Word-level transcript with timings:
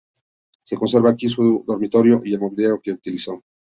Se 0.63 0.75
conserva 0.75 1.11
aquí 1.11 1.29
su 1.29 1.63
dormitorio 1.67 2.23
y 2.25 2.33
el 2.33 2.39
mobiliario 2.39 2.81
que 2.81 2.93
utilizó. 2.93 3.43